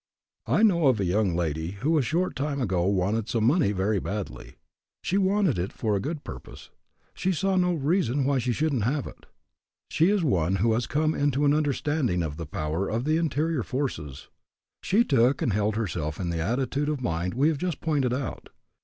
[0.47, 3.99] I know of a young lady who a short time ago wanted some money very
[3.99, 4.55] badly.
[5.03, 6.71] She wanted it for a good purpose;
[7.13, 9.27] she saw no reason why she shouldn't have it.
[9.91, 13.61] She is one who has come into an understanding of the power of the interior
[13.61, 14.27] forces.
[14.81, 18.49] She took and held herself in the attitude of mind we have just pointed out.